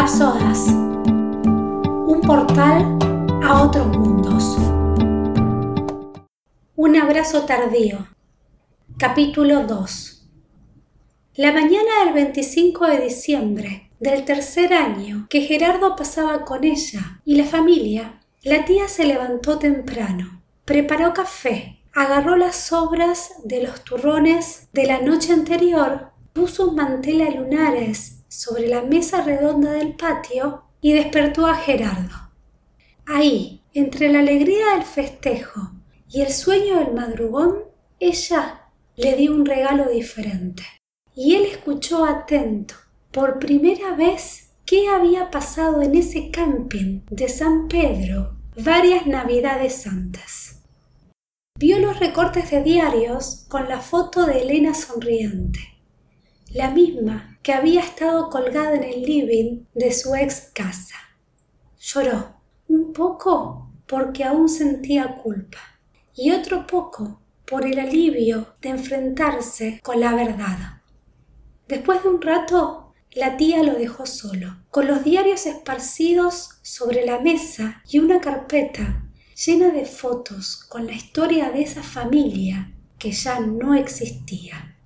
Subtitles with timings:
[0.00, 0.68] Rapsodas.
[0.68, 2.96] Un portal
[3.44, 4.56] a otros mundos.
[6.74, 8.08] Un abrazo tardío.
[8.96, 10.26] Capítulo 2.
[11.34, 17.34] La mañana del 25 de diciembre del tercer año que Gerardo pasaba con ella y
[17.34, 24.70] la familia, la tía se levantó temprano, preparó café, agarró las sobras de los turrones
[24.72, 30.62] de la noche anterior, puso un mantel a lunares sobre la mesa redonda del patio
[30.80, 32.30] y despertó a Gerardo.
[33.04, 35.72] Ahí, entre la alegría del festejo
[36.08, 37.64] y el sueño del madrugón,
[37.98, 40.62] ella le dio un regalo diferente.
[41.14, 42.74] Y él escuchó atento,
[43.10, 50.62] por primera vez, qué había pasado en ese camping de San Pedro varias navidades antes.
[51.58, 55.60] Vio los recortes de diarios con la foto de Elena sonriente
[56.52, 60.96] la misma que había estado colgada en el living de su ex casa.
[61.78, 62.34] Lloró,
[62.68, 65.58] un poco porque aún sentía culpa,
[66.14, 70.82] y otro poco por el alivio de enfrentarse con la verdad.
[71.66, 77.18] Después de un rato, la tía lo dejó solo, con los diarios esparcidos sobre la
[77.18, 79.04] mesa y una carpeta
[79.34, 84.76] llena de fotos con la historia de esa familia que ya no existía.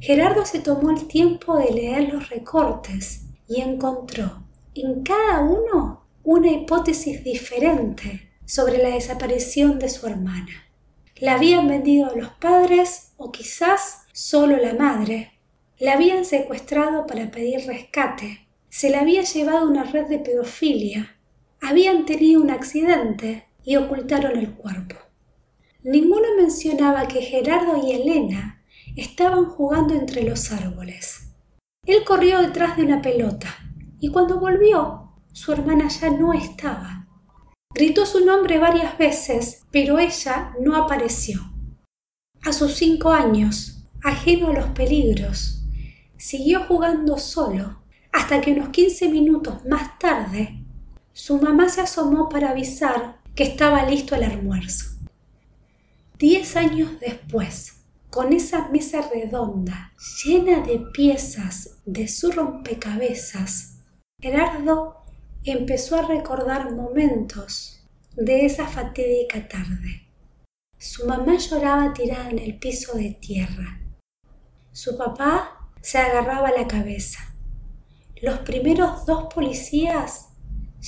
[0.00, 4.42] Gerardo se tomó el tiempo de leer los recortes y encontró
[4.74, 10.70] en cada uno una hipótesis diferente sobre la desaparición de su hermana.
[11.16, 15.32] La habían vendido los padres o quizás solo la madre.
[15.78, 18.46] La habían secuestrado para pedir rescate.
[18.70, 21.18] Se la había llevado una red de pedofilia.
[21.60, 24.96] Habían tenido un accidente y ocultaron el cuerpo.
[25.82, 28.59] Ninguno mencionaba que Gerardo y Elena
[28.96, 31.32] estaban jugando entre los árboles.
[31.86, 33.48] Él corrió detrás de una pelota
[34.00, 37.06] y cuando volvió, su hermana ya no estaba.
[37.72, 41.40] Gritó su nombre varias veces, pero ella no apareció.
[42.42, 45.62] A sus cinco años, ajeno a los peligros,
[46.16, 47.80] siguió jugando solo
[48.12, 50.64] hasta que unos quince minutos más tarde,
[51.12, 54.96] su mamá se asomó para avisar que estaba listo el almuerzo.
[56.18, 57.79] Diez años después,
[58.10, 59.92] con esa mesa redonda
[60.24, 63.78] llena de piezas de su rompecabezas,
[64.20, 65.04] Gerardo
[65.44, 70.08] empezó a recordar momentos de esa fatídica tarde.
[70.76, 73.80] Su mamá lloraba tirada en el piso de tierra.
[74.72, 77.34] Su papá se agarraba la cabeza.
[78.20, 80.30] Los primeros dos policías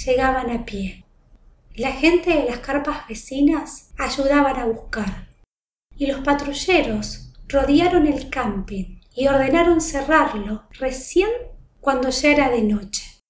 [0.05, 1.05] llegaban a pie.
[1.75, 5.32] La gente de las carpas vecinas ayudaban a buscar
[5.97, 11.29] y los patrulleros rodearon el camping y ordenaron cerrarlo recién
[11.81, 13.21] cuando ya era de noche.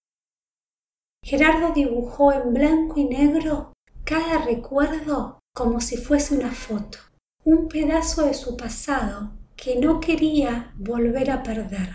[1.24, 3.72] Gerardo dibujó en blanco y negro
[4.04, 6.98] cada recuerdo como si fuese una foto,
[7.44, 11.90] un pedazo de su pasado que no quería volver a perder.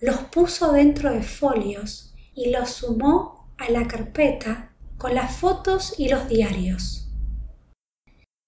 [0.00, 6.08] Los puso dentro de folios y los sumó a la carpeta con las fotos y
[6.08, 7.07] los diarios.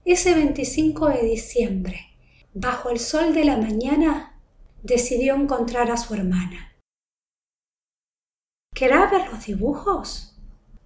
[0.06, 2.16] Ese 25 de diciembre,
[2.54, 4.40] bajo el sol de la mañana,
[4.82, 6.74] decidió encontrar a su hermana.
[8.74, 10.38] ¿Querrá ver los dibujos?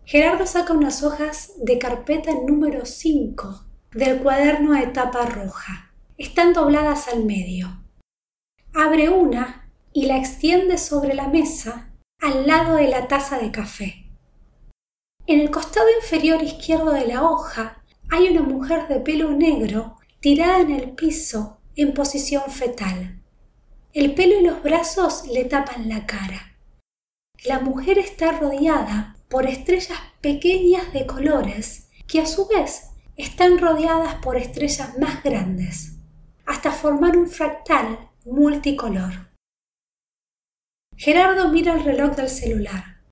[0.05, 5.93] Gerardo saca unas hojas de carpeta número 5 del cuaderno de tapa roja.
[6.19, 7.85] Están dobladas al medio.
[8.75, 14.11] Abre una y la extiende sobre la mesa al lado de la taza de café.
[15.29, 20.61] En el costado inferior izquierdo de la hoja hay una mujer de pelo negro tirada
[20.61, 23.21] en el piso en posición fetal.
[23.93, 26.57] El pelo y los brazos le tapan la cara.
[27.45, 34.17] La mujer está rodeada por estrellas pequeñas de colores que a su vez están rodeadas
[34.17, 35.97] por estrellas más grandes,
[36.47, 39.31] hasta formar un fractal multicolor.
[40.97, 43.03] Gerardo mira el reloj del celular.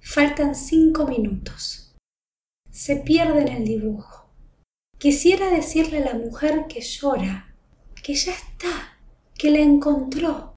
[0.00, 1.94] Faltan cinco minutos.
[2.70, 4.29] Se pierde en el dibujo.
[5.00, 7.54] Quisiera decirle a la mujer que llora,
[8.02, 8.98] que ya está,
[9.34, 10.56] que la encontró.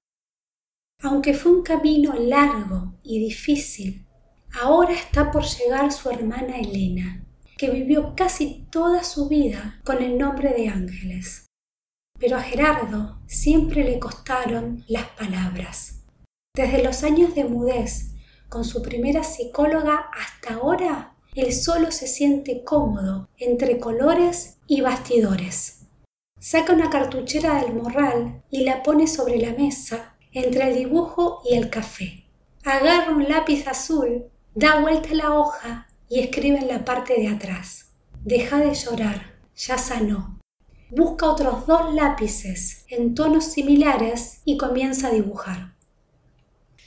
[1.02, 4.06] Aunque fue un camino largo y difícil,
[4.60, 7.24] ahora está por llegar su hermana Elena,
[7.56, 11.46] que vivió casi toda su vida con el nombre de Ángeles.
[12.20, 16.04] Pero a Gerardo siempre le costaron las palabras.
[16.54, 18.12] Desde los años de mudez,
[18.50, 25.80] con su primera psicóloga hasta ahora, él solo se siente cómodo entre colores y bastidores.
[26.38, 31.54] Saca una cartuchera del morral y la pone sobre la mesa entre el dibujo y
[31.54, 32.24] el café.
[32.64, 37.90] agarra un lápiz azul, da vuelta la hoja y escribe en la parte de atrás.
[38.22, 40.40] Deja de llorar, ya sanó.
[40.90, 45.74] Busca otros dos lápices en tonos similares y comienza a dibujar.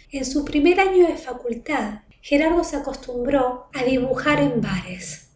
[0.10, 5.30] En su primer año de facultad, Gerardo se acostumbró a dibujar en bares.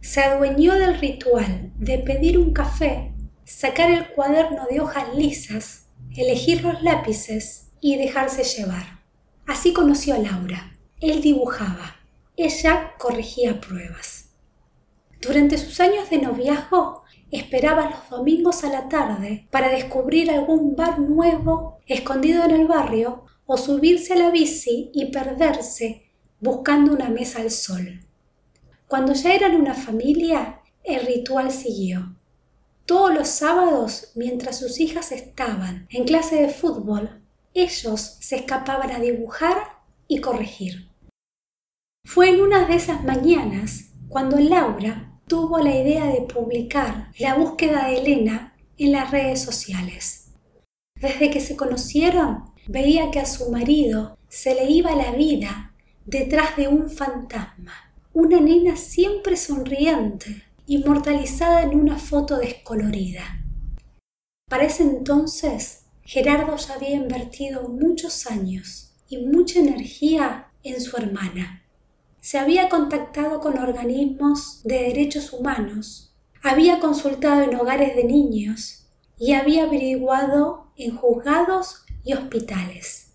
[0.00, 3.12] Se adueñó del ritual de pedir un café,
[3.44, 9.00] sacar el cuaderno de hojas lisas, elegir los lápices y dejarse llevar.
[9.46, 10.76] Así conoció a Laura.
[11.00, 11.96] Él dibujaba,
[12.36, 14.30] ella corregía pruebas.
[15.20, 21.00] Durante sus años de noviazgo, esperaba los domingos a la tarde para descubrir algún bar
[21.00, 26.07] nuevo escondido en el barrio o subirse a la bici y perderse
[26.40, 28.00] buscando una mesa al sol.
[28.86, 32.16] Cuando ya eran una familia, el ritual siguió.
[32.86, 38.98] Todos los sábados, mientras sus hijas estaban en clase de fútbol, ellos se escapaban a
[38.98, 39.56] dibujar
[40.06, 40.88] y corregir.
[42.04, 47.88] Fue en una de esas mañanas cuando Laura tuvo la idea de publicar la búsqueda
[47.88, 50.30] de Elena en las redes sociales.
[50.98, 55.67] Desde que se conocieron, veía que a su marido se le iba la vida
[56.08, 63.44] detrás de un fantasma, una nena siempre sonriente, inmortalizada en una foto descolorida.
[64.48, 71.62] Para ese entonces, Gerardo ya había invertido muchos años y mucha energía en su hermana.
[72.22, 78.86] Se había contactado con organismos de derechos humanos, había consultado en hogares de niños
[79.18, 83.10] y había averiguado en juzgados y hospitales.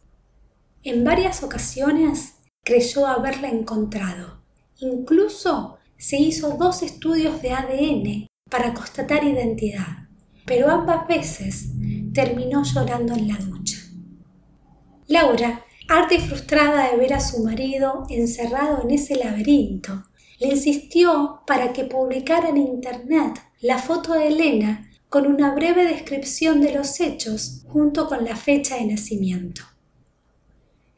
[0.83, 4.41] En varias ocasiones creyó haberla encontrado.
[4.79, 10.09] Incluso se hizo dos estudios de ADN para constatar identidad,
[10.45, 11.69] pero ambas veces
[12.13, 13.77] terminó llorando en la ducha.
[15.07, 20.03] Laura, harta y frustrada de ver a su marido encerrado en ese laberinto,
[20.39, 26.59] le insistió para que publicara en Internet la foto de Elena con una breve descripción
[26.59, 29.63] de los hechos junto con la fecha de nacimiento.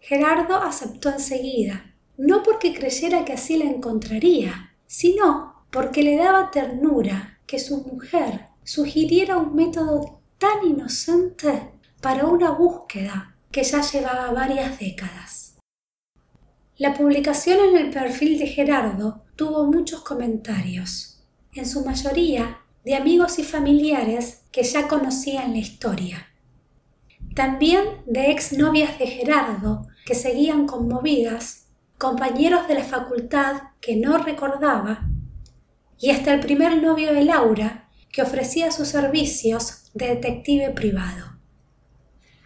[0.07, 7.39] Gerardo aceptó enseguida, no porque creyera que así la encontraría, sino porque le daba ternura
[7.47, 11.71] que su mujer sugiriera un método tan inocente
[12.01, 15.57] para una búsqueda que ya llevaba varias décadas.
[16.77, 21.23] La publicación en el perfil de Gerardo tuvo muchos comentarios,
[21.55, 26.27] en su mayoría de amigos y familiares que ya conocían la historia.
[27.33, 31.67] También de exnovias de Gerardo que seguían conmovidas,
[31.97, 35.09] compañeros de la facultad que no recordaba,
[35.97, 41.39] y hasta el primer novio de Laura, que ofrecía sus servicios de detective privado.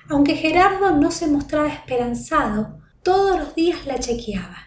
[0.07, 4.57] Aunque Gerardo no se mostraba esperanzado, todos los días la chequeaba.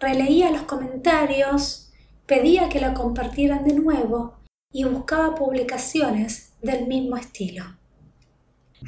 [0.00, 1.92] Releía los comentarios,
[2.26, 4.38] pedía que la compartieran de nuevo
[4.72, 7.64] y buscaba publicaciones del mismo estilo.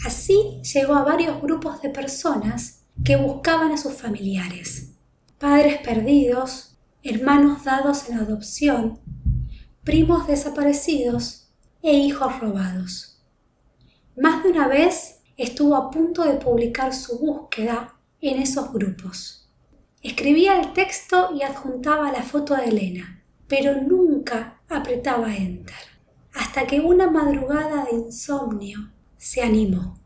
[0.04, 4.92] Así llegó a varios grupos de personas que buscaban a sus familiares,
[5.38, 9.00] padres perdidos, hermanos dados en adopción,
[9.84, 11.50] primos desaparecidos
[11.82, 13.22] e hijos robados.
[14.16, 19.48] Más de una vez estuvo a punto de publicar su búsqueda en esos grupos.
[20.02, 25.74] Escribía el texto y adjuntaba la foto de Elena, pero nunca apretaba enter,
[26.34, 29.98] hasta que una madrugada de insomnio se animó.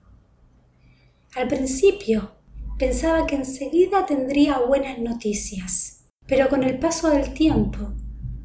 [1.34, 2.33] Al principio
[2.78, 7.94] Pensaba que enseguida tendría buenas noticias, pero con el paso del tiempo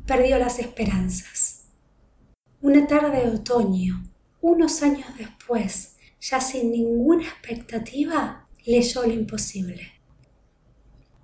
[0.06, 1.66] perdió las esperanzas.
[2.62, 4.04] Una tarde de otoño,
[4.42, 9.94] unos años después, ya sin ninguna expectativa, leyó lo imposible.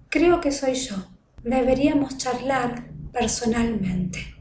[0.09, 0.95] Creo que soy yo.
[1.43, 4.34] Deberíamos charlar personalmente.